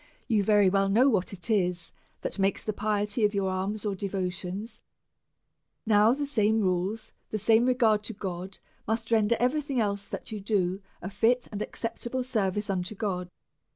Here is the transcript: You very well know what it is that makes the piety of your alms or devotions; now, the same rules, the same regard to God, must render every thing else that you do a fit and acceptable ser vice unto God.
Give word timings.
You 0.27 0.43
very 0.43 0.67
well 0.67 0.89
know 0.89 1.07
what 1.09 1.31
it 1.31 1.47
is 1.51 1.91
that 2.21 2.39
makes 2.39 2.63
the 2.63 2.73
piety 2.73 3.23
of 3.23 3.35
your 3.35 3.51
alms 3.51 3.85
or 3.85 3.93
devotions; 3.93 4.81
now, 5.85 6.11
the 6.13 6.25
same 6.25 6.59
rules, 6.59 7.11
the 7.29 7.37
same 7.37 7.67
regard 7.67 8.01
to 8.05 8.13
God, 8.13 8.57
must 8.87 9.11
render 9.11 9.37
every 9.39 9.61
thing 9.61 9.79
else 9.79 10.07
that 10.07 10.31
you 10.31 10.39
do 10.39 10.81
a 11.03 11.09
fit 11.11 11.47
and 11.51 11.61
acceptable 11.61 12.23
ser 12.23 12.49
vice 12.49 12.67
unto 12.67 12.95
God. 12.95 13.29